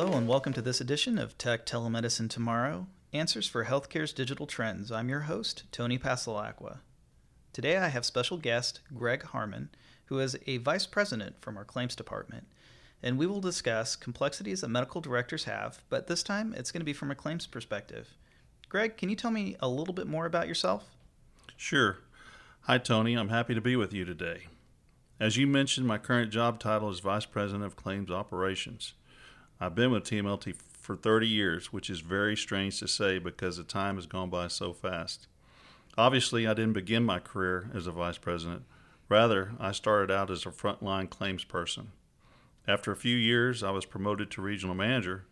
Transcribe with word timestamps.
Hello, 0.00 0.16
and 0.16 0.26
welcome 0.26 0.54
to 0.54 0.62
this 0.62 0.80
edition 0.80 1.18
of 1.18 1.36
Tech 1.36 1.66
Telemedicine 1.66 2.30
Tomorrow 2.30 2.86
Answers 3.12 3.46
for 3.46 3.66
Healthcare's 3.66 4.14
Digital 4.14 4.46
Trends. 4.46 4.90
I'm 4.90 5.10
your 5.10 5.20
host, 5.20 5.64
Tony 5.72 5.98
Pasalacqua. 5.98 6.78
Today 7.52 7.76
I 7.76 7.88
have 7.88 8.06
special 8.06 8.38
guest 8.38 8.80
Greg 8.94 9.22
Harmon, 9.24 9.68
who 10.06 10.18
is 10.18 10.38
a 10.46 10.56
vice 10.56 10.86
president 10.86 11.42
from 11.42 11.58
our 11.58 11.66
claims 11.66 11.94
department, 11.94 12.46
and 13.02 13.18
we 13.18 13.26
will 13.26 13.42
discuss 13.42 13.94
complexities 13.94 14.62
that 14.62 14.68
medical 14.68 15.02
directors 15.02 15.44
have, 15.44 15.82
but 15.90 16.06
this 16.06 16.22
time 16.22 16.54
it's 16.56 16.72
going 16.72 16.80
to 16.80 16.86
be 16.86 16.94
from 16.94 17.10
a 17.10 17.14
claims 17.14 17.46
perspective. 17.46 18.08
Greg, 18.70 18.96
can 18.96 19.10
you 19.10 19.16
tell 19.16 19.30
me 19.30 19.54
a 19.60 19.68
little 19.68 19.92
bit 19.92 20.06
more 20.06 20.24
about 20.24 20.48
yourself? 20.48 20.96
Sure. 21.58 21.98
Hi, 22.62 22.78
Tony. 22.78 23.12
I'm 23.12 23.28
happy 23.28 23.54
to 23.54 23.60
be 23.60 23.76
with 23.76 23.92
you 23.92 24.06
today. 24.06 24.46
As 25.20 25.36
you 25.36 25.46
mentioned, 25.46 25.86
my 25.86 25.98
current 25.98 26.32
job 26.32 26.58
title 26.58 26.88
is 26.88 27.00
Vice 27.00 27.26
President 27.26 27.64
of 27.64 27.76
Claims 27.76 28.10
Operations. 28.10 28.94
I've 29.62 29.74
been 29.74 29.90
with 29.90 30.04
TMLT 30.04 30.54
for 30.72 30.96
30 30.96 31.28
years, 31.28 31.70
which 31.70 31.90
is 31.90 32.00
very 32.00 32.34
strange 32.34 32.78
to 32.78 32.88
say 32.88 33.18
because 33.18 33.58
the 33.58 33.62
time 33.62 33.96
has 33.96 34.06
gone 34.06 34.30
by 34.30 34.48
so 34.48 34.72
fast. 34.72 35.26
Obviously, 35.98 36.46
I 36.46 36.54
didn't 36.54 36.72
begin 36.72 37.04
my 37.04 37.18
career 37.18 37.70
as 37.74 37.86
a 37.86 37.92
vice 37.92 38.16
president. 38.16 38.62
Rather, 39.10 39.52
I 39.60 39.72
started 39.72 40.10
out 40.10 40.30
as 40.30 40.46
a 40.46 40.50
frontline 40.50 41.10
claims 41.10 41.44
person. 41.44 41.92
After 42.66 42.90
a 42.90 42.96
few 42.96 43.14
years, 43.14 43.62
I 43.62 43.70
was 43.70 43.84
promoted 43.84 44.30
to 44.30 44.40
regional 44.40 44.74
manager, 44.74 45.26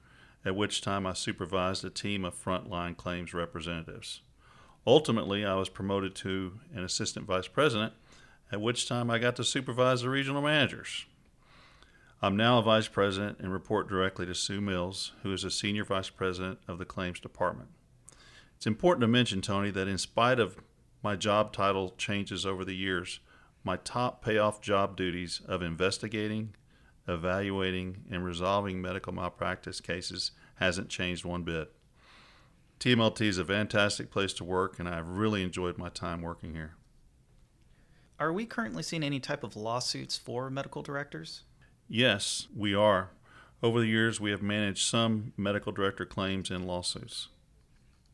at 0.45 0.55
which 0.55 0.83
time 0.83 1.07
I 1.07 1.15
supervised 1.15 1.83
a 1.87 1.91
team 1.91 2.27
of 2.27 2.35
frontline 2.35 2.99
claims 2.99 3.33
representatives. 3.33 4.21
Ultimately, 4.87 5.47
I 5.47 5.55
was 5.55 5.71
promoted 5.71 6.15
to 6.17 6.61
an 6.75 6.85
assistant 6.85 7.25
vice 7.25 7.49
president, 7.49 7.95
at 8.53 8.61
which 8.61 8.87
time 8.87 9.11
I 9.11 9.19
got 9.19 9.37
to 9.37 9.45
supervise 9.45 10.03
the 10.03 10.11
regional 10.11 10.43
managers. 10.43 11.07
I'm 12.21 12.37
now 12.37 12.59
a 12.59 12.63
vice 12.63 12.89
president 12.89 13.39
and 13.39 13.53
report 13.53 13.89
directly 13.89 14.27
to 14.27 14.35
Sue 14.35 14.61
Mills, 14.61 15.13
who 15.23 15.33
is 15.33 15.45
a 15.45 15.53
senior 15.53 15.85
vice 15.85 16.11
president 16.11 16.59
of 16.67 16.79
the 16.79 16.85
claims 16.85 17.21
department. 17.21 17.69
It's 18.57 18.67
important 18.67 19.03
to 19.03 19.09
mention, 19.09 19.41
Tony, 19.41 19.71
that 19.71 19.87
in 19.87 19.99
spite 19.99 20.41
of 20.41 20.57
my 21.01 21.15
job 21.15 21.53
title 21.53 21.95
changes 21.97 22.45
over 22.45 22.65
the 22.65 22.75
years, 22.75 23.21
my 23.63 23.77
top 23.77 24.25
payoff 24.25 24.61
job 24.61 24.97
duties 24.97 25.43
of 25.47 25.63
investigating, 25.63 26.57
evaluating, 27.07 27.99
and 28.11 28.25
resolving 28.25 28.83
medical 28.83 29.13
malpractice 29.13 29.81
cases 29.81 30.33
hasn't 30.57 30.89
changed 30.89 31.25
one 31.25 31.45
bit. 31.45 31.73
TMLT 32.81 33.21
is 33.23 33.39
a 33.39 33.45
fantastic 33.45 34.11
place 34.11 34.33
to 34.35 34.45
work, 34.45 34.81
and 34.81 34.89
I've 34.89 35.09
really 35.09 35.45
enjoyed 35.45 35.79
my 35.79 35.89
time 35.89 36.23
working 36.23 36.55
here. 36.55 36.75
Are 38.19 38.33
we 38.33 38.45
currently 38.45 38.83
seeing 38.83 39.05
any 39.05 39.21
type 39.21 39.45
of 39.45 39.55
lawsuits 39.55 40.17
for 40.17 40.51
medical 40.51 40.83
directors? 40.83 41.43
Yes, 41.91 42.49
we 42.55 42.75
are. 42.75 43.11
Over 43.63 43.81
the 43.81 43.87
years, 43.87 44.21
we 44.21 44.31
have 44.31 44.43
managed 44.43 44.87
some 44.87 45.33
medical 45.39 45.73
director 45.73 46.05
claims 46.05 46.51
and 46.51 46.67
lawsuits. 46.67 47.29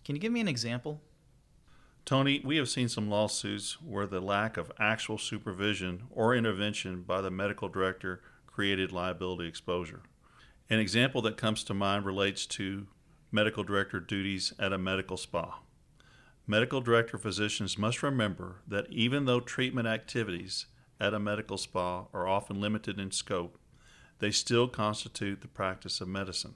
Can 0.05 0.15
you 0.15 0.21
give 0.21 0.31
me 0.31 0.41
an 0.41 0.47
example? 0.47 1.01
Tony, 2.05 2.41
we 2.45 2.57
have 2.57 2.69
seen 2.69 2.89
some 2.89 3.11
lawsuits 3.11 3.83
where 3.83 4.07
the 4.07 4.21
lack 4.21 4.57
of 4.57 4.71
actual 4.79 5.19
supervision 5.19 6.05
or 6.11 6.37
intervention 6.37 7.03
by 7.03 7.21
the 7.21 7.33
medical 7.33 7.69
director 7.69 8.21
created 8.47 8.93
liability 8.93 9.49
exposure. 9.49 10.03
An 10.71 10.79
example 10.79 11.21
that 11.23 11.37
comes 11.37 11.65
to 11.65 11.75
mind 11.75 12.07
relates 12.07 12.47
to 12.47 12.87
medical 13.33 13.65
director 13.65 13.99
duties 13.99 14.53
at 14.57 14.73
a 14.73 14.79
medical 14.79 15.17
spa. 15.17 15.59
Medical 16.47 16.81
director 16.81 17.19
physicians 17.19 17.77
must 17.77 18.05
remember 18.05 18.63
that 18.69 18.87
even 18.89 19.25
though 19.25 19.41
treatment 19.41 19.89
activities 19.89 20.67
at 21.01 21.13
a 21.13 21.19
medical 21.19 21.59
spa 21.59 22.05
are 22.13 22.29
often 22.29 22.61
limited 22.61 23.01
in 23.01 23.11
scope, 23.11 23.59
they 24.19 24.31
still 24.31 24.69
constitute 24.69 25.41
the 25.41 25.49
practice 25.49 26.01
of 26.01 26.09
medicine. 26.09 26.55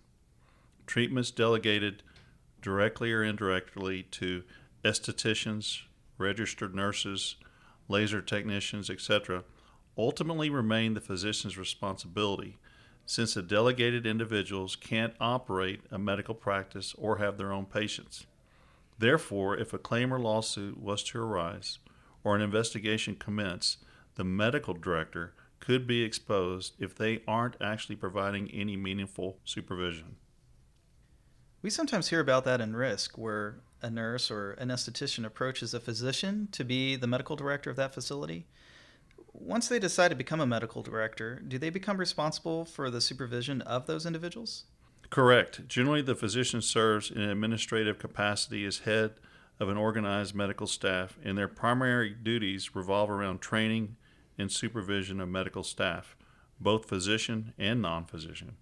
Treatments 0.86 1.30
delegated 1.30 2.02
directly 2.62 3.12
or 3.12 3.22
indirectly 3.22 4.04
to 4.04 4.42
estheticians, 4.84 5.82
registered 6.16 6.74
nurses, 6.74 7.36
laser 7.88 8.20
technicians, 8.20 8.90
etc., 8.90 9.44
ultimately 9.96 10.48
remain 10.48 10.94
the 10.94 11.00
physician's 11.00 11.58
responsibility 11.58 12.58
since 13.04 13.34
the 13.34 13.42
delegated 13.42 14.06
individuals 14.06 14.76
can't 14.76 15.14
operate 15.18 15.80
a 15.90 15.98
medical 15.98 16.34
practice 16.34 16.94
or 16.98 17.16
have 17.16 17.38
their 17.38 17.52
own 17.52 17.64
patients. 17.64 18.26
Therefore, 18.98 19.56
if 19.56 19.72
a 19.72 19.78
claim 19.78 20.12
or 20.12 20.18
lawsuit 20.18 20.78
was 20.78 21.02
to 21.04 21.18
arise 21.18 21.78
or 22.22 22.36
an 22.36 22.42
investigation 22.42 23.14
commence, 23.14 23.78
the 24.16 24.24
medical 24.24 24.74
director 24.74 25.32
could 25.68 25.86
be 25.86 26.02
exposed 26.02 26.72
if 26.78 26.94
they 26.94 27.20
aren't 27.28 27.54
actually 27.60 27.94
providing 27.94 28.50
any 28.52 28.74
meaningful 28.74 29.36
supervision. 29.44 30.16
We 31.60 31.68
sometimes 31.68 32.08
hear 32.08 32.20
about 32.20 32.46
that 32.46 32.62
in 32.62 32.74
risk, 32.74 33.18
where 33.18 33.60
a 33.82 33.90
nurse 33.90 34.30
or 34.30 34.52
an 34.52 34.68
esthetician 34.68 35.26
approaches 35.26 35.74
a 35.74 35.80
physician 35.80 36.48
to 36.52 36.64
be 36.64 36.96
the 36.96 37.06
medical 37.06 37.36
director 37.36 37.68
of 37.68 37.76
that 37.76 37.92
facility. 37.92 38.46
Once 39.34 39.68
they 39.68 39.78
decide 39.78 40.08
to 40.08 40.14
become 40.14 40.40
a 40.40 40.46
medical 40.46 40.82
director, 40.82 41.42
do 41.46 41.58
they 41.58 41.68
become 41.68 41.98
responsible 41.98 42.64
for 42.64 42.88
the 42.88 43.02
supervision 43.02 43.60
of 43.60 43.86
those 43.86 44.06
individuals? 44.06 44.64
Correct. 45.10 45.68
Generally, 45.68 46.00
the 46.00 46.14
physician 46.14 46.62
serves 46.62 47.10
in 47.10 47.20
an 47.20 47.28
administrative 47.28 47.98
capacity 47.98 48.64
as 48.64 48.78
head 48.78 49.16
of 49.60 49.68
an 49.68 49.76
organized 49.76 50.34
medical 50.34 50.66
staff, 50.66 51.18
and 51.22 51.36
their 51.36 51.46
primary 51.46 52.08
duties 52.08 52.74
revolve 52.74 53.10
around 53.10 53.42
training 53.42 53.96
and 54.38 54.50
supervision 54.50 55.20
of 55.20 55.28
medical 55.28 55.62
staff, 55.62 56.16
both 56.60 56.88
physician 56.88 57.52
and 57.58 57.82
non 57.82 58.04
physician. 58.04 58.56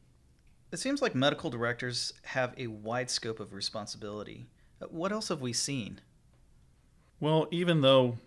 It 0.73 0.79
seems 0.79 1.01
like 1.01 1.15
medical 1.15 1.51
directors 1.51 2.13
have 2.23 2.55
a 2.57 2.67
wide 2.67 3.11
scope 3.11 3.39
of 3.39 3.53
responsibility. 3.53 4.47
Uh, 4.81 4.87
what 4.87 5.13
else 5.13 5.29
have 5.29 5.41
we 5.41 5.53
seen? 5.53 6.01
Well, 7.21 7.47
even 7.51 7.83
though 7.83 8.19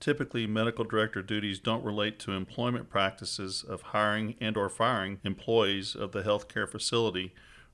typically 0.00 0.46
medical 0.46 0.84
director 0.84 1.22
duties 1.22 1.58
don't 1.58 1.84
relate 1.84 2.18
to 2.18 2.32
employment 2.32 2.88
practices 2.88 3.64
of 3.66 3.82
hiring 3.82 4.34
and 4.40 4.56
or 4.56 4.68
firing 4.68 5.20
employees 5.22 5.94
of 5.94 6.12
the 6.12 6.22
healthcare 6.22 6.68
facility, 6.68 7.32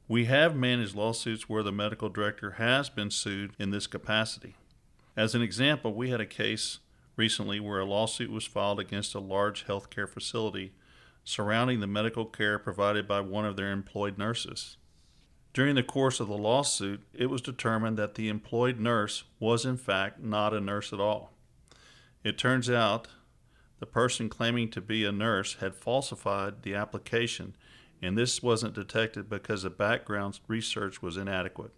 we 0.09 0.25
have 0.25 0.57
managed 0.57 0.95
lawsuits 0.95 1.49
where 1.49 1.63
the 1.63 1.73
medical 1.73 2.09
director 2.09 2.53
has 2.53 2.91
been 2.91 3.11
sued 3.11 3.53
in 3.59 3.71
this 3.71 3.87
capacity. 3.87 4.57
As 5.17 5.35
an 5.35 5.43
example, 5.43 5.95
we 5.95 6.11
had 6.11 6.21
a 6.21 6.27
case 6.27 6.79
recently 7.19 7.61
where 7.61 7.81
a 7.81 7.85
lawsuit 7.85 8.31
was 8.31 8.47
filed 8.47 8.81
against 8.81 9.15
a 9.15 9.21
large 9.21 9.67
healthcare 9.67 10.09
facility 10.09 10.73
surrounding 11.25 11.81
the 11.81 11.87
medical 11.87 12.25
care 12.25 12.59
provided 12.59 13.07
by 13.07 13.21
one 13.21 13.45
of 13.45 13.57
their 13.57 13.71
employed 13.71 14.17
nurses. 14.17 14.79
During 15.53 15.75
the 15.75 15.83
course 15.83 16.21
of 16.21 16.29
the 16.29 16.39
lawsuit, 16.39 17.03
it 17.13 17.27
was 17.27 17.43
determined 17.43 17.99
that 17.99 18.15
the 18.15 18.29
employed 18.29 18.79
nurse 18.79 19.25
was, 19.39 19.67
in 19.67 19.77
fact, 19.77 20.21
not 20.21 20.55
a 20.55 20.61
nurse 20.61 20.93
at 20.93 21.01
all. 21.01 21.35
It 22.25 22.39
turns 22.39 22.71
out 22.71 23.09
the 23.81 23.87
person 23.87 24.29
claiming 24.29 24.71
to 24.71 24.81
be 24.81 25.05
a 25.05 25.13
nurse 25.13 25.57
had 25.61 25.75
falsified 25.75 26.63
the 26.63 26.75
application, 26.75 27.57
and 28.01 28.17
this 28.17 28.43
wasn't 28.43 28.75
detected 28.75 29.29
because 29.29 29.65
the 29.65 29.71
background 29.71 30.41
research 30.49 31.03
was 31.03 31.17
inadequate. 31.17 31.73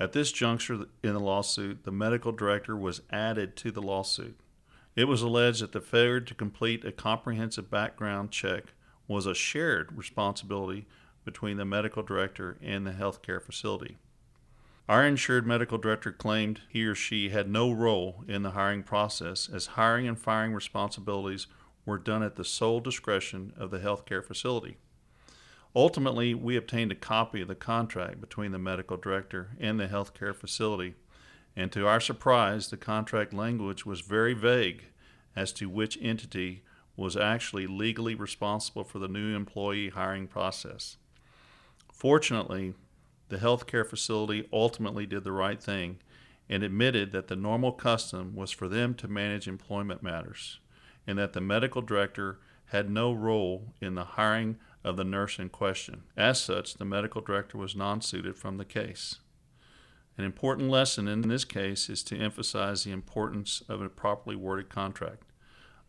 At 0.00 0.12
this 0.12 0.32
juncture 0.32 0.86
in 1.02 1.12
the 1.12 1.20
lawsuit, 1.20 1.84
the 1.84 1.92
medical 1.92 2.32
director 2.32 2.76
was 2.76 3.02
added 3.10 3.56
to 3.56 3.70
the 3.70 3.82
lawsuit. 3.82 4.38
It 4.96 5.08
was 5.08 5.20
alleged 5.20 5.62
that 5.62 5.72
the 5.72 5.80
failure 5.82 6.20
to 6.20 6.34
complete 6.34 6.82
a 6.84 6.90
comprehensive 6.90 7.70
background 7.70 8.30
check 8.30 8.72
was 9.06 9.26
a 9.26 9.34
shared 9.34 9.96
responsibility 9.96 10.86
between 11.24 11.58
the 11.58 11.66
medical 11.66 12.02
director 12.02 12.56
and 12.62 12.86
the 12.86 12.92
healthcare 12.92 13.42
facility. 13.42 13.98
Our 14.88 15.04
insured 15.04 15.46
medical 15.46 15.76
director 15.76 16.12
claimed 16.12 16.60
he 16.68 16.86
or 16.86 16.94
she 16.94 17.28
had 17.28 17.50
no 17.50 17.70
role 17.70 18.24
in 18.26 18.42
the 18.42 18.52
hiring 18.52 18.84
process 18.84 19.50
as 19.52 19.66
hiring 19.66 20.08
and 20.08 20.18
firing 20.18 20.54
responsibilities 20.54 21.46
were 21.84 21.98
done 21.98 22.22
at 22.22 22.36
the 22.36 22.44
sole 22.44 22.80
discretion 22.80 23.52
of 23.56 23.70
the 23.70 23.80
healthcare 23.80 24.24
facility. 24.24 24.78
Ultimately, 25.74 26.32
we 26.34 26.56
obtained 26.56 26.90
a 26.90 26.96
copy 26.96 27.42
of 27.42 27.48
the 27.48 27.54
contract 27.54 28.20
between 28.20 28.52
the 28.52 28.58
medical 28.58 28.96
director 28.96 29.50
and 29.60 29.78
the 29.78 29.88
healthcare 29.88 30.34
facility, 30.34 30.94
and 31.56 31.72
to 31.72 31.86
our 31.86 32.00
surprise, 32.00 32.68
the 32.68 32.76
contract 32.76 33.32
language 33.32 33.86
was 33.86 34.02
very 34.02 34.34
vague 34.34 34.84
as 35.34 35.52
to 35.54 35.68
which 35.68 35.98
entity 36.02 36.62
was 36.96 37.16
actually 37.16 37.66
legally 37.66 38.14
responsible 38.14 38.84
for 38.84 38.98
the 38.98 39.08
new 39.08 39.34
employee 39.34 39.90
hiring 39.90 40.26
process. 40.26 40.96
Fortunately, 41.92 42.74
the 43.28 43.38
healthcare 43.38 43.86
facility 43.86 44.48
ultimately 44.52 45.06
did 45.06 45.24
the 45.24 45.32
right 45.32 45.62
thing 45.62 45.98
and 46.48 46.62
admitted 46.62 47.12
that 47.12 47.28
the 47.28 47.36
normal 47.36 47.72
custom 47.72 48.36
was 48.36 48.50
for 48.50 48.68
them 48.68 48.94
to 48.94 49.08
manage 49.08 49.48
employment 49.48 50.02
matters 50.02 50.60
and 51.06 51.18
that 51.18 51.32
the 51.32 51.40
medical 51.40 51.82
director 51.82 52.38
had 52.66 52.90
no 52.90 53.12
role 53.12 53.72
in 53.80 53.94
the 53.94 54.04
hiring 54.04 54.56
of 54.84 54.96
the 54.96 55.04
nurse 55.04 55.38
in 55.38 55.48
question. 55.48 56.02
As 56.16 56.40
such, 56.40 56.74
the 56.74 56.84
medical 56.84 57.20
director 57.20 57.58
was 57.58 57.76
non 57.76 58.00
suited 58.00 58.36
from 58.36 58.56
the 58.56 58.64
case. 58.64 59.16
An 60.18 60.24
important 60.24 60.70
lesson 60.70 61.08
in 61.08 61.22
this 61.22 61.44
case 61.44 61.90
is 61.90 62.02
to 62.04 62.18
emphasize 62.18 62.84
the 62.84 62.92
importance 62.92 63.62
of 63.68 63.82
a 63.82 63.88
properly 63.88 64.36
worded 64.36 64.70
contract. 64.70 65.24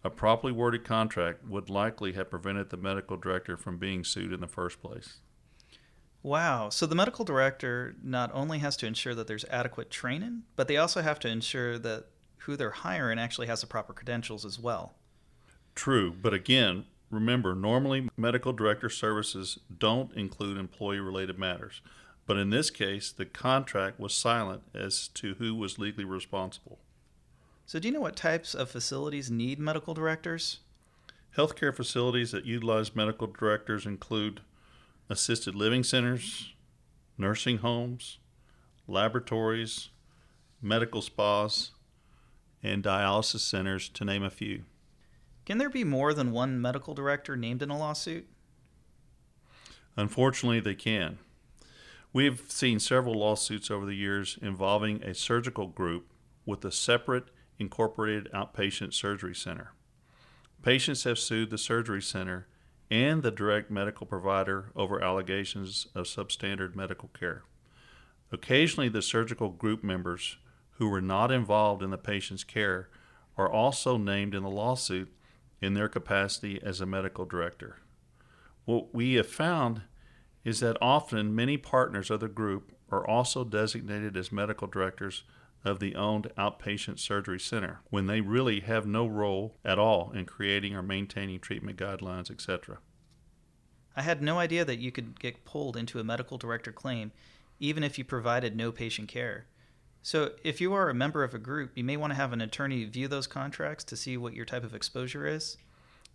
A 0.03 0.09
properly 0.09 0.51
worded 0.51 0.83
contract 0.83 1.47
would 1.47 1.69
likely 1.69 2.13
have 2.13 2.29
prevented 2.29 2.69
the 2.69 2.77
medical 2.77 3.15
director 3.15 3.56
from 3.56 3.77
being 3.77 4.03
sued 4.03 4.33
in 4.33 4.41
the 4.41 4.47
first 4.47 4.81
place. 4.81 5.19
Wow. 6.24 6.69
So 6.69 6.85
the 6.85 6.95
medical 6.95 7.24
director 7.24 7.95
not 8.03 8.29
only 8.33 8.59
has 8.59 8.75
to 8.77 8.85
ensure 8.85 9.15
that 9.15 9.27
there's 9.27 9.45
adequate 9.45 9.89
training, 9.89 10.44
but 10.57 10.68
they 10.68 10.77
also 10.77 11.01
have 11.01 11.19
to 11.19 11.30
ensure 11.30 11.80
that 11.80 12.07
who 12.39 12.57
they're 12.57 12.71
hiring 12.71 13.19
actually 13.19 13.47
has 13.47 13.62
the 13.62 13.68
proper 13.68 13.94
credentials 13.94 14.44
as 14.44 14.59
well. 14.59 14.95
True, 15.73 16.12
but 16.12 16.33
again, 16.33 16.85
remember 17.09 17.56
normally 17.56 18.09
medical 18.18 18.51
director 18.51 18.89
services 18.89 19.59
don't 19.77 20.13
include 20.13 20.57
employee 20.57 21.00
related 21.00 21.39
matters. 21.39 21.81
But 22.27 22.38
in 22.38 22.50
this 22.50 22.69
case, 22.69 23.12
the 23.12 23.25
contract 23.25 24.00
was 24.00 24.13
silent 24.13 24.62
as 24.75 25.07
to 25.15 25.35
who 25.35 25.56
was 25.56 25.79
legally 25.79 26.03
responsible. 26.03 26.77
So, 27.65 27.79
do 27.79 27.88
you 27.88 27.94
know 27.94 28.01
what 28.01 28.15
types 28.15 28.53
of 28.53 28.69
facilities 28.69 29.31
need 29.31 29.59
medical 29.59 29.94
directors? 29.94 30.59
Healthcare 31.35 31.75
facilities 31.75 32.31
that 32.31 32.45
utilize 32.45 32.95
medical 32.95 33.27
directors 33.27 33.85
include 33.85 34.41
assisted 35.09 35.56
living 35.56 35.83
centers, 35.83 36.53
nursing 37.18 37.59
homes, 37.59 38.19
laboratories, 38.88 39.89
medical 40.62 41.01
spas, 41.01 41.71
and 42.62 42.83
dialysis 42.83 43.39
centers, 43.39 43.88
to 43.89 44.03
name 44.03 44.23
a 44.23 44.30
few. 44.30 44.63
Can 45.45 45.59
there 45.59 45.69
be 45.69 45.85
more 45.85 46.13
than 46.13 46.31
one 46.33 46.62
medical 46.62 46.94
director 46.94 47.38
named 47.38 47.62
in 47.62 47.69
a 47.69 47.77
lawsuit? 47.77 48.27
Unfortunately, 49.95 50.59
they 50.59 50.75
can. 50.75 51.19
We 52.13 52.25
have 52.25 52.42
seen 52.48 52.80
several 52.80 53.15
lawsuits 53.15 53.69
over 53.69 53.86
the 53.86 53.95
years 53.95 54.38
involving 54.42 55.04
a 55.04 55.13
surgical 55.13 55.68
group 55.68 56.12
with 56.45 56.63
a 56.65 56.71
separate 56.71 57.25
incorporated 57.59 58.31
outpatient 58.33 58.94
surgery 58.94 59.36
center. 59.36 59.74
Patients 60.63 61.04
have 61.04 61.19
sued 61.19 61.50
the 61.50 61.57
surgery 61.57 62.01
center 62.01 62.48
and 62.89 63.21
the 63.21 63.31
direct 63.31 63.69
medical 63.69 64.07
provider 64.07 64.71
over 64.75 65.04
allegations 65.04 65.88
of 65.94 66.06
substandard 66.06 66.75
medical 66.75 67.09
care. 67.09 67.44
Occasionally, 68.31 68.89
the 68.89 69.01
surgical 69.01 69.50
group 69.50 69.83
members 69.83 70.38
who 70.71 70.89
were 70.89 71.01
not 71.01 71.31
involved 71.31 71.83
in 71.83 71.89
the 71.89 71.98
patient's 71.98 72.44
care 72.44 72.89
are 73.38 73.51
also 73.51 73.98
named 73.98 74.33
in 74.33 74.44
the 74.44 74.50
lawsuit 74.50 75.12
in 75.62 75.74
their 75.74 75.89
capacity 75.89 76.62
as 76.62 76.81
a 76.81 76.86
medical 76.86 77.25
director. 77.25 77.77
What 78.65 78.94
we 78.94 79.15
have 79.15 79.27
found 79.27 79.81
is 80.47 80.61
that 80.61 80.77
often 80.81 81.35
many 81.35 81.57
partners 81.57 82.09
of 82.09 82.21
the 82.21 82.27
group 82.29 82.71
are 82.89 83.05
also 83.05 83.44
designated 83.44 84.15
as 84.15 84.31
medical 84.31 84.65
directors 84.65 85.23
of 85.65 85.81
the 85.81 85.94
owned 85.94 86.31
outpatient 86.38 86.97
surgery 86.97 87.38
center 87.38 87.81
when 87.89 88.07
they 88.07 88.21
really 88.21 88.61
have 88.61 88.88
no 88.88 89.05
role 89.05 89.57
at 89.65 89.77
all 89.77 90.09
in 90.15 90.25
creating 90.25 90.73
or 90.73 90.81
maintaining 90.81 91.38
treatment 91.38 91.77
guidelines, 91.77 92.31
etc. 92.31 92.77
I 93.94 94.03
had 94.03 94.21
no 94.21 94.39
idea 94.39 94.63
that 94.63 94.79
you 94.79 94.89
could 94.89 95.19
get 95.19 95.44
pulled 95.44 95.75
into 95.75 95.99
a 95.99 96.03
medical 96.05 96.38
director 96.38 96.71
claim 96.71 97.11
even 97.59 97.83
if 97.83 97.97
you 97.97 98.05
provided 98.05 98.55
no 98.55 98.71
patient 98.71 99.09
care. 99.09 99.47
So, 100.01 100.31
if 100.45 100.61
you 100.61 100.73
are 100.73 100.89
a 100.89 100.94
member 100.94 101.25
of 101.25 101.33
a 101.33 101.39
group, 101.39 101.71
you 101.75 101.83
may 101.83 101.97
want 101.97 102.11
to 102.11 102.17
have 102.17 102.31
an 102.31 102.39
attorney 102.39 102.85
view 102.85 103.09
those 103.09 103.27
contracts 103.27 103.83
to 103.83 103.97
see 103.97 104.15
what 104.15 104.33
your 104.33 104.45
type 104.45 104.63
of 104.63 104.73
exposure 104.73 105.27
is. 105.27 105.57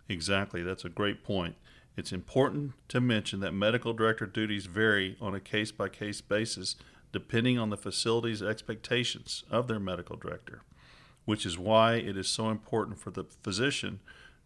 Exactly, 0.09 0.63
that's 0.63 0.85
a 0.85 0.89
great 0.89 1.23
point. 1.23 1.55
It's 1.95 2.11
important 2.11 2.73
to 2.89 2.99
mention 2.99 3.39
that 3.41 3.53
medical 3.53 3.93
director 3.93 4.25
duties 4.25 4.65
vary 4.65 5.15
on 5.21 5.35
a 5.35 5.39
case 5.39 5.71
by 5.71 5.89
case 5.89 6.21
basis 6.21 6.75
depending 7.11 7.59
on 7.59 7.69
the 7.69 7.77
facility's 7.77 8.41
expectations 8.41 9.43
of 9.51 9.67
their 9.67 9.79
medical 9.79 10.15
director, 10.15 10.63
which 11.25 11.45
is 11.45 11.57
why 11.57 11.95
it 11.95 12.17
is 12.17 12.27
so 12.27 12.49
important 12.49 12.99
for 12.99 13.11
the 13.11 13.23
physician 13.43 13.99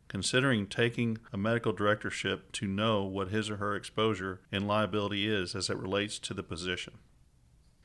considering 0.07 0.67
taking 0.67 1.17
a 1.33 1.37
medical 1.37 1.73
directorship 1.73 2.51
to 2.53 2.67
know 2.67 3.03
what 3.03 3.29
his 3.29 3.49
or 3.49 3.57
her 3.57 3.75
exposure 3.75 4.41
and 4.51 4.67
liability 4.67 5.27
is 5.27 5.55
as 5.55 5.69
it 5.69 5.77
relates 5.77 6.17
to 6.19 6.33
the 6.33 6.43
position. 6.43 6.93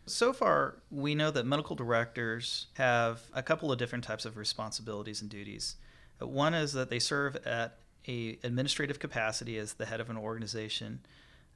So 0.07 0.33
far, 0.33 0.83
we 0.91 1.15
know 1.15 1.31
that 1.31 1.47
medical 1.47 1.77
directors 1.77 2.67
have 2.75 3.23
a 3.33 3.43
couple 3.43 3.71
of 3.71 3.79
different 3.79 4.05
types 4.05 4.25
of 4.25 4.37
responsibilities 4.37 5.21
and 5.21 5.31
duties. 5.31 5.77
One 6.19 6.55
is 6.55 6.73
that 6.73 6.91
they 6.91 6.99
serve 6.99 7.37
at 7.47 7.79
a 8.07 8.39
administrative 8.43 8.99
capacity 8.99 9.59
as 9.59 9.75
the 9.75 9.87
head 9.87 10.01
of 10.01 10.11
an 10.11 10.17
organization 10.17 11.01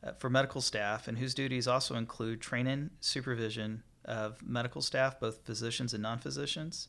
uh, 0.04 0.12
for 0.12 0.30
medical 0.30 0.60
staff, 0.60 1.08
and 1.08 1.18
whose 1.18 1.34
duties 1.34 1.66
also 1.66 1.94
include 1.94 2.40
training, 2.40 2.90
supervision 3.00 3.82
of 4.04 4.46
medical 4.46 4.82
staff, 4.82 5.18
both 5.18 5.44
physicians 5.44 5.92
and 5.92 6.02
non-physicians. 6.02 6.88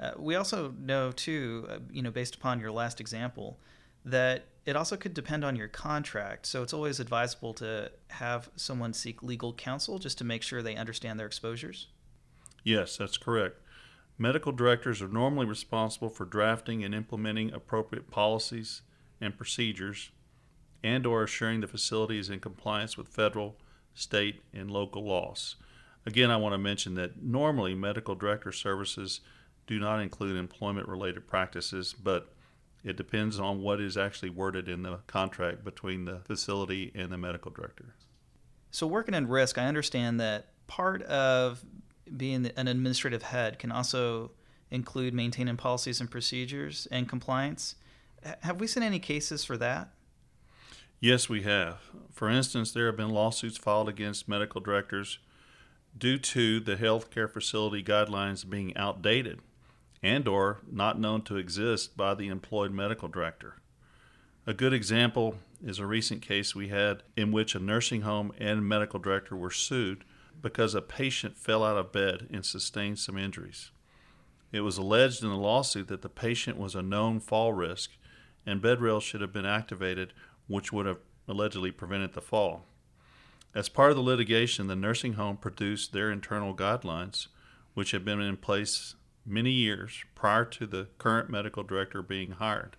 Uh, 0.00 0.12
we 0.16 0.34
also 0.34 0.74
know, 0.78 1.10
too, 1.10 1.66
uh, 1.68 1.78
you 1.90 2.02
know, 2.02 2.10
based 2.10 2.34
upon 2.34 2.60
your 2.60 2.70
last 2.70 3.00
example, 3.00 3.58
that 4.04 4.44
it 4.64 4.76
also 4.76 4.96
could 4.96 5.12
depend 5.12 5.44
on 5.44 5.56
your 5.56 5.68
contract. 5.68 6.46
So 6.46 6.62
it's 6.62 6.72
always 6.72 7.00
advisable 7.00 7.52
to 7.54 7.90
have 8.08 8.48
someone 8.54 8.92
seek 8.92 9.22
legal 9.22 9.52
counsel 9.52 9.98
just 9.98 10.18
to 10.18 10.24
make 10.24 10.42
sure 10.42 10.62
they 10.62 10.76
understand 10.76 11.18
their 11.18 11.26
exposures. 11.26 11.88
Yes, 12.64 12.96
that's 12.96 13.16
correct. 13.16 13.60
Medical 14.18 14.50
directors 14.50 15.00
are 15.00 15.08
normally 15.08 15.46
responsible 15.46 16.10
for 16.10 16.24
drafting 16.24 16.82
and 16.82 16.92
implementing 16.92 17.52
appropriate 17.52 18.10
policies 18.10 18.82
and 19.20 19.36
procedures 19.36 20.10
and 20.82 21.06
or 21.06 21.22
assuring 21.22 21.60
the 21.60 21.68
facility 21.68 22.18
is 22.18 22.28
in 22.28 22.40
compliance 22.40 22.96
with 22.96 23.08
federal, 23.08 23.56
state, 23.94 24.42
and 24.52 24.70
local 24.70 25.04
laws. 25.04 25.56
Again, 26.04 26.30
I 26.30 26.36
want 26.36 26.54
to 26.54 26.58
mention 26.58 26.94
that 26.94 27.22
normally 27.22 27.74
medical 27.74 28.14
director 28.14 28.52
services 28.52 29.20
do 29.66 29.78
not 29.78 30.00
include 30.00 30.36
employment 30.36 30.88
related 30.88 31.26
practices, 31.26 31.92
but 31.92 32.32
it 32.84 32.96
depends 32.96 33.38
on 33.38 33.60
what 33.60 33.80
is 33.80 33.96
actually 33.96 34.30
worded 34.30 34.68
in 34.68 34.82
the 34.82 34.98
contract 35.06 35.64
between 35.64 36.04
the 36.04 36.20
facility 36.24 36.90
and 36.94 37.12
the 37.12 37.18
medical 37.18 37.50
director. 37.50 37.94
So, 38.70 38.86
working 38.86 39.14
in 39.14 39.28
risk, 39.28 39.58
I 39.58 39.66
understand 39.66 40.20
that 40.20 40.46
part 40.66 41.02
of 41.02 41.64
being 42.16 42.50
an 42.56 42.68
administrative 42.68 43.22
head 43.22 43.58
can 43.58 43.70
also 43.70 44.30
include 44.70 45.14
maintaining 45.14 45.56
policies 45.56 46.00
and 46.00 46.10
procedures 46.10 46.86
and 46.90 47.08
compliance. 47.08 47.74
Have 48.42 48.60
we 48.60 48.66
seen 48.66 48.82
any 48.82 48.98
cases 48.98 49.44
for 49.44 49.56
that? 49.56 49.90
Yes, 51.00 51.28
we 51.28 51.42
have. 51.42 51.78
For 52.12 52.28
instance, 52.28 52.72
there 52.72 52.86
have 52.86 52.96
been 52.96 53.10
lawsuits 53.10 53.56
filed 53.56 53.88
against 53.88 54.28
medical 54.28 54.60
directors 54.60 55.18
due 55.96 56.18
to 56.18 56.60
the 56.60 56.76
healthcare 56.76 57.30
facility 57.30 57.82
guidelines 57.82 58.48
being 58.48 58.76
outdated 58.76 59.40
and 60.02 60.28
or 60.28 60.60
not 60.70 60.98
known 60.98 61.22
to 61.22 61.36
exist 61.36 61.96
by 61.96 62.14
the 62.14 62.28
employed 62.28 62.72
medical 62.72 63.08
director. 63.08 63.56
A 64.46 64.54
good 64.54 64.72
example 64.72 65.36
is 65.64 65.78
a 65.78 65.86
recent 65.86 66.22
case 66.22 66.54
we 66.54 66.68
had 66.68 67.02
in 67.16 67.32
which 67.32 67.54
a 67.54 67.60
nursing 67.60 68.02
home 68.02 68.32
and 68.38 68.68
medical 68.68 68.98
director 68.98 69.36
were 69.36 69.50
sued 69.50 70.04
because 70.40 70.74
a 70.74 70.82
patient 70.82 71.36
fell 71.36 71.64
out 71.64 71.76
of 71.76 71.92
bed 71.92 72.28
and 72.32 72.44
sustained 72.44 72.98
some 72.98 73.18
injuries. 73.18 73.70
It 74.52 74.60
was 74.60 74.78
alleged 74.78 75.22
in 75.22 75.28
the 75.28 75.36
lawsuit 75.36 75.88
that 75.88 76.02
the 76.02 76.08
patient 76.08 76.56
was 76.56 76.74
a 76.74 76.82
known 76.82 77.20
fall 77.20 77.52
risk 77.52 77.90
and 78.46 78.62
bed 78.62 78.80
rails 78.80 79.04
should 79.04 79.20
have 79.20 79.32
been 79.32 79.44
activated, 79.44 80.14
which 80.46 80.72
would 80.72 80.86
have 80.86 80.98
allegedly 81.28 81.70
prevented 81.70 82.14
the 82.14 82.22
fall. 82.22 82.64
As 83.54 83.68
part 83.68 83.90
of 83.90 83.96
the 83.96 84.02
litigation, 84.02 84.66
the 84.66 84.76
nursing 84.76 85.14
home 85.14 85.36
produced 85.36 85.92
their 85.92 86.10
internal 86.10 86.54
guidelines, 86.54 87.28
which 87.74 87.90
had 87.90 88.04
been 88.04 88.20
in 88.20 88.36
place 88.36 88.94
many 89.26 89.50
years 89.50 90.04
prior 90.14 90.44
to 90.46 90.66
the 90.66 90.88
current 90.96 91.28
medical 91.28 91.62
director 91.62 92.00
being 92.00 92.32
hired. 92.32 92.76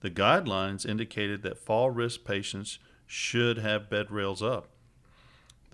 The 0.00 0.10
guidelines 0.10 0.88
indicated 0.88 1.42
that 1.42 1.58
fall 1.58 1.90
risk 1.90 2.24
patients 2.24 2.78
should 3.06 3.58
have 3.58 3.90
bed 3.90 4.10
rails 4.10 4.42
up. 4.42 4.68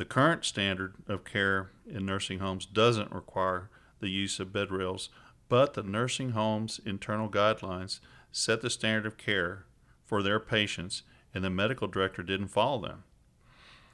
The 0.02 0.08
current 0.08 0.44
standard 0.44 0.94
of 1.06 1.22
care 1.22 1.70
in 1.86 2.04
nursing 2.04 2.40
homes 2.40 2.66
doesn't 2.66 3.12
require 3.12 3.70
the 4.00 4.08
use 4.08 4.40
of 4.40 4.52
bed 4.52 4.72
rails, 4.72 5.10
but 5.48 5.74
the 5.74 5.84
nursing 5.84 6.30
home's 6.30 6.80
internal 6.84 7.28
guidelines 7.28 8.00
set 8.32 8.62
the 8.62 8.68
standard 8.68 9.06
of 9.06 9.16
care 9.16 9.64
for 10.04 10.20
their 10.20 10.40
patients, 10.40 11.04
and 11.32 11.44
the 11.44 11.50
medical 11.50 11.86
director 11.86 12.24
didn't 12.24 12.48
follow 12.48 12.82
them. 12.82 13.04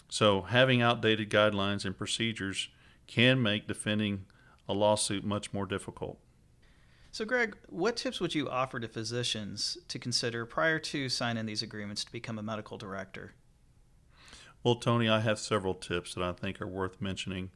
So, 0.08 0.40
having 0.40 0.80
outdated 0.80 1.28
guidelines 1.28 1.84
and 1.84 1.94
procedures 1.94 2.70
can 3.06 3.42
make 3.42 3.68
defending 3.68 4.24
a 4.66 4.72
lawsuit 4.72 5.24
much 5.24 5.52
more 5.52 5.66
difficult. 5.66 6.18
So, 7.12 7.26
Greg, 7.26 7.54
what 7.66 7.98
tips 7.98 8.18
would 8.18 8.34
you 8.34 8.48
offer 8.48 8.80
to 8.80 8.88
physicians 8.88 9.76
to 9.88 9.98
consider 9.98 10.46
prior 10.46 10.78
to 10.78 11.10
signing 11.10 11.44
these 11.44 11.60
agreements 11.60 12.02
to 12.06 12.12
become 12.12 12.38
a 12.38 12.42
medical 12.42 12.78
director? 12.78 13.34
Well, 14.64 14.76
Tony, 14.76 15.08
I 15.08 15.20
have 15.20 15.38
several 15.38 15.74
tips 15.74 16.14
that 16.14 16.22
I 16.22 16.32
think 16.32 16.60
are 16.60 16.66
worth 16.66 17.00
mentioning. 17.00 17.50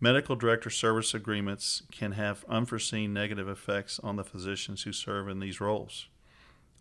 Medical 0.00 0.36
director 0.36 0.70
service 0.70 1.14
agreements 1.14 1.82
can 1.92 2.12
have 2.12 2.44
unforeseen 2.48 3.12
negative 3.12 3.48
effects 3.48 3.98
on 4.00 4.16
the 4.16 4.24
physicians 4.24 4.82
who 4.82 4.92
serve 4.92 5.28
in 5.28 5.40
these 5.40 5.60
roles. 5.60 6.08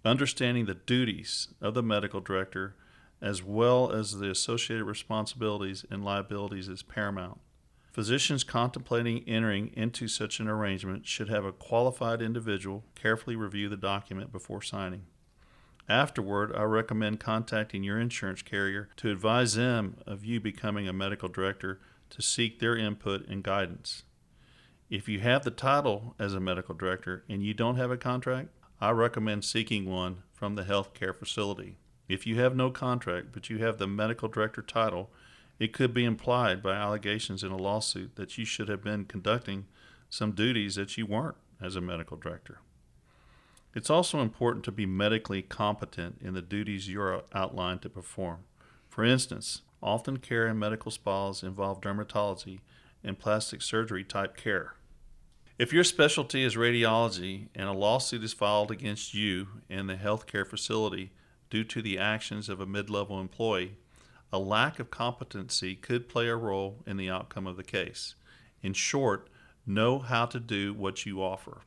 Understanding 0.03 0.65
the 0.65 0.73
duties 0.73 1.49
of 1.61 1.73
the 1.73 1.83
medical 1.83 2.21
director 2.21 2.75
as 3.21 3.43
well 3.43 3.91
as 3.91 4.17
the 4.17 4.29
associated 4.29 4.85
responsibilities 4.85 5.85
and 5.89 6.03
liabilities 6.05 6.67
is 6.67 6.83
paramount. 6.83 7.39
Physicians 7.91 8.43
contemplating 8.43 9.23
entering 9.27 9.71
into 9.73 10.07
such 10.07 10.39
an 10.39 10.47
arrangement 10.47 11.07
should 11.07 11.29
have 11.29 11.45
a 11.45 11.51
qualified 11.51 12.21
individual 12.21 12.83
carefully 12.93 13.35
review 13.35 13.69
the 13.69 13.77
document 13.77 14.31
before 14.31 14.61
signing. 14.61 15.05
Afterward, 15.89 16.53
I 16.53 16.63
recommend 16.63 17.21
contacting 17.21 17.81
your 17.81 17.97
insurance 17.97 18.41
carrier 18.41 18.89
to 18.97 19.09
advise 19.09 19.53
them 19.53 19.97
of 20.05 20.25
you 20.25 20.41
becoming 20.41 20.85
a 20.87 20.93
medical 20.93 21.29
director 21.29 21.79
to 22.09 22.21
seek 22.21 22.59
their 22.59 22.75
input 22.75 23.25
and 23.27 23.41
guidance. 23.41 24.03
If 24.89 25.07
you 25.07 25.19
have 25.21 25.43
the 25.43 25.51
title 25.51 26.13
as 26.19 26.33
a 26.33 26.41
medical 26.41 26.75
director 26.75 27.23
and 27.29 27.41
you 27.41 27.53
don't 27.53 27.77
have 27.77 27.91
a 27.91 27.97
contract, 27.97 28.49
I 28.81 28.91
recommend 28.91 29.45
seeking 29.45 29.85
one 29.85 30.23
from 30.33 30.55
the 30.55 30.63
healthcare 30.63 31.15
facility. 31.15 31.77
If 32.09 32.27
you 32.27 32.39
have 32.39 32.55
no 32.55 32.69
contract 32.69 33.27
but 33.31 33.49
you 33.49 33.59
have 33.59 33.77
the 33.77 33.87
medical 33.87 34.27
director 34.27 34.61
title, 34.61 35.09
it 35.57 35.73
could 35.73 35.93
be 35.93 36.05
implied 36.05 36.61
by 36.61 36.75
allegations 36.75 37.43
in 37.43 37.51
a 37.51 37.57
lawsuit 37.57 38.15
that 38.17 38.37
you 38.37 38.45
should 38.45 38.67
have 38.67 38.83
been 38.83 39.05
conducting 39.05 39.65
some 40.09 40.33
duties 40.33 40.75
that 40.75 40.97
you 40.97 41.05
weren't 41.05 41.37
as 41.61 41.75
a 41.75 41.81
medical 41.81 42.17
director. 42.17 42.59
It's 43.77 43.91
also 43.91 44.21
important 44.21 44.65
to 44.65 44.71
be 44.71 44.87
medically 44.87 45.43
competent 45.43 46.17
in 46.19 46.33
the 46.33 46.41
duties 46.41 46.89
you're 46.89 47.21
outlined 47.31 47.83
to 47.83 47.91
perform. 47.91 48.39
For 48.89 49.03
instance, 49.03 49.61
often 49.83 50.17
care 50.17 50.47
in 50.47 50.57
medical 50.57 50.89
spas 50.89 51.43
involve 51.43 51.79
dermatology 51.79 52.61
and 53.03 53.19
plastic 53.19 53.61
surgery 53.61 54.03
type 54.03 54.35
care. 54.35 54.73
If 55.59 55.73
your 55.73 55.83
specialty 55.83 56.43
is 56.43 56.55
radiology 56.55 57.49
and 57.53 57.69
a 57.69 57.71
lawsuit 57.71 58.23
is 58.23 58.33
filed 58.33 58.71
against 58.71 59.13
you 59.13 59.47
and 59.69 59.87
the 59.87 59.93
healthcare 59.93 60.47
facility 60.47 61.11
due 61.51 61.63
to 61.65 61.79
the 61.83 61.99
actions 61.99 62.49
of 62.49 62.59
a 62.59 62.65
mid 62.65 62.89
level 62.89 63.21
employee, 63.21 63.77
a 64.33 64.39
lack 64.39 64.79
of 64.79 64.89
competency 64.89 65.75
could 65.75 66.09
play 66.09 66.27
a 66.27 66.35
role 66.35 66.79
in 66.87 66.97
the 66.97 67.11
outcome 67.11 67.45
of 67.45 67.57
the 67.57 67.63
case. 67.63 68.15
In 68.63 68.73
short, 68.73 69.29
know 69.67 69.99
how 69.99 70.25
to 70.25 70.39
do 70.39 70.73
what 70.73 71.05
you 71.05 71.21
offer. 71.21 71.61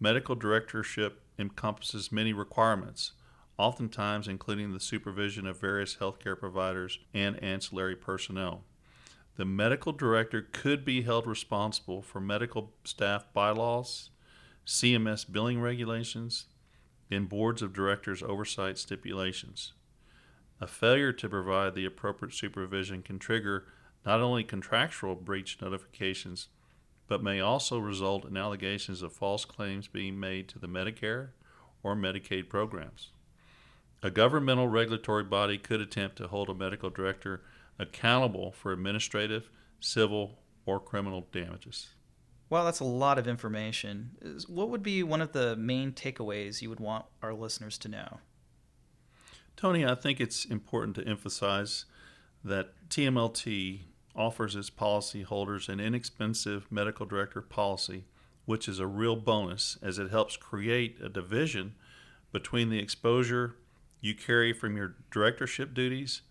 Medical 0.00 0.34
directorship 0.34 1.22
encompasses 1.38 2.12
many 2.12 2.32
requirements, 2.32 3.12
oftentimes 3.56 4.28
including 4.28 4.72
the 4.72 4.80
supervision 4.80 5.46
of 5.46 5.60
various 5.60 5.96
healthcare 5.96 6.38
providers 6.38 6.98
and 7.12 7.42
ancillary 7.42 7.96
personnel 7.96 8.64
the 9.38 9.44
medical 9.44 9.92
director 9.92 10.48
could 10.50 10.84
be 10.84 11.02
held 11.02 11.24
responsible 11.24 12.02
for 12.02 12.20
medical 12.20 12.72
staff 12.82 13.24
bylaws, 13.32 14.10
CMS 14.66 15.24
billing 15.30 15.60
regulations, 15.60 16.46
and 17.08 17.28
boards 17.28 17.62
of 17.62 17.72
directors 17.72 18.20
oversight 18.20 18.78
stipulations. 18.78 19.74
A 20.60 20.66
failure 20.66 21.12
to 21.12 21.28
provide 21.28 21.76
the 21.76 21.84
appropriate 21.84 22.34
supervision 22.34 23.00
can 23.00 23.20
trigger 23.20 23.66
not 24.04 24.20
only 24.20 24.42
contractual 24.42 25.14
breach 25.14 25.58
notifications, 25.62 26.48
but 27.08 27.22
may 27.22 27.40
also 27.40 27.78
result 27.78 28.24
in 28.24 28.36
allegations 28.36 29.02
of 29.02 29.12
false 29.12 29.44
claims 29.44 29.88
being 29.88 30.20
made 30.20 30.48
to 30.48 30.58
the 30.58 30.68
Medicare 30.68 31.30
or 31.82 31.96
Medicaid 31.96 32.48
programs. 32.48 33.10
A 34.02 34.10
governmental 34.10 34.68
regulatory 34.68 35.24
body 35.24 35.58
could 35.58 35.80
attempt 35.80 36.16
to 36.16 36.28
hold 36.28 36.48
a 36.48 36.54
medical 36.54 36.90
director 36.90 37.42
accountable 37.78 38.52
for 38.52 38.72
administrative, 38.72 39.48
civil, 39.80 40.38
or 40.66 40.78
criminal 40.78 41.26
damages. 41.32 41.88
Wow, 42.50 42.64
that's 42.64 42.80
a 42.80 42.84
lot 42.84 43.18
of 43.18 43.26
information. 43.26 44.44
What 44.46 44.70
would 44.70 44.82
be 44.82 45.02
one 45.02 45.20
of 45.20 45.32
the 45.32 45.56
main 45.56 45.92
takeaways 45.92 46.62
you 46.62 46.70
would 46.70 46.80
want 46.80 47.06
our 47.22 47.34
listeners 47.34 47.76
to 47.78 47.88
know? 47.88 48.20
Tony, 49.56 49.84
I 49.84 49.94
think 49.94 50.20
it's 50.20 50.44
important 50.44 50.94
to 50.96 51.06
emphasize 51.06 51.84
that 52.44 52.88
TMLT 52.88 53.80
offers 54.18 54.56
its 54.56 54.68
policyholders 54.68 55.68
an 55.68 55.78
inexpensive 55.78 56.66
medical 56.70 57.06
director 57.06 57.40
policy, 57.40 58.04
which 58.44 58.68
is 58.68 58.80
a 58.80 58.86
real 58.86 59.14
bonus 59.14 59.78
as 59.80 59.98
it 59.98 60.10
helps 60.10 60.36
create 60.36 60.98
a 61.00 61.08
division 61.08 61.74
between 62.32 62.68
the 62.68 62.80
exposure 62.80 63.54
you 64.00 64.14
carry 64.14 64.52
from 64.52 64.76
your 64.76 64.96
directorship 65.10 65.72
duties 65.72 66.22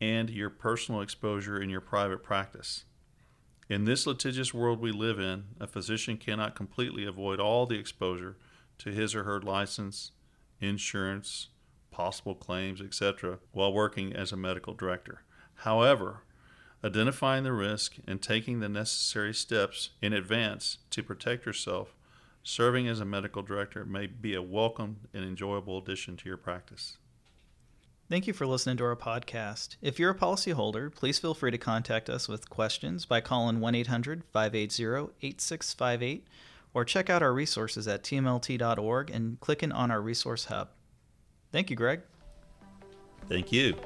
and 0.00 0.30
your 0.30 0.50
personal 0.50 1.00
exposure 1.00 1.60
in 1.60 1.70
your 1.70 1.80
private 1.80 2.22
practice. 2.22 2.84
In 3.68 3.84
this 3.84 4.06
litigious 4.06 4.54
world 4.54 4.80
we 4.80 4.92
live 4.92 5.18
in, 5.18 5.44
a 5.58 5.66
physician 5.66 6.16
cannot 6.16 6.54
completely 6.54 7.04
avoid 7.04 7.40
all 7.40 7.66
the 7.66 7.78
exposure 7.78 8.36
to 8.78 8.90
his 8.90 9.14
or 9.14 9.24
her 9.24 9.40
license, 9.40 10.12
insurance, 10.60 11.48
possible 11.90 12.34
claims, 12.34 12.80
etc., 12.80 13.38
while 13.52 13.72
working 13.72 14.12
as 14.12 14.30
a 14.30 14.36
medical 14.36 14.72
director. 14.72 15.22
However, 15.62 16.22
identifying 16.84 17.44
the 17.44 17.52
risk 17.52 17.96
and 18.06 18.22
taking 18.22 18.60
the 18.60 18.68
necessary 18.68 19.34
steps 19.34 19.90
in 20.00 20.12
advance 20.12 20.78
to 20.90 21.02
protect 21.02 21.46
yourself, 21.46 21.94
serving 22.42 22.86
as 22.88 23.00
a 23.00 23.04
medical 23.04 23.42
director 23.42 23.84
may 23.84 24.06
be 24.06 24.34
a 24.34 24.42
welcome 24.42 24.98
and 25.12 25.24
enjoyable 25.24 25.78
addition 25.78 26.16
to 26.16 26.28
your 26.28 26.36
practice. 26.36 26.98
Thank 28.08 28.26
you 28.26 28.32
for 28.32 28.46
listening 28.46 28.78
to 28.78 28.84
our 28.84 28.96
podcast. 28.96 29.76
If 29.82 29.98
you're 29.98 30.12
a 30.12 30.18
policyholder, 30.18 30.94
please 30.94 31.18
feel 31.18 31.34
free 31.34 31.50
to 31.50 31.58
contact 31.58 32.08
us 32.08 32.26
with 32.26 32.48
questions 32.48 33.04
by 33.04 33.20
calling 33.20 33.60
1 33.60 33.74
800 33.74 34.24
580 34.32 35.12
8658 35.20 36.26
or 36.72 36.84
check 36.84 37.10
out 37.10 37.22
our 37.22 37.34
resources 37.34 37.86
at 37.86 38.02
tmlt.org 38.02 39.10
and 39.10 39.38
clicking 39.40 39.72
on 39.72 39.90
our 39.90 40.00
resource 40.00 40.46
hub. 40.46 40.70
Thank 41.52 41.68
you, 41.68 41.76
Greg. 41.76 42.00
Thank 43.28 43.52
you. 43.52 43.76